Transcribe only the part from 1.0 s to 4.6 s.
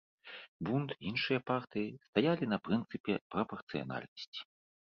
іншыя партыі стаялі на прынцыпе прапарцыянальнасці.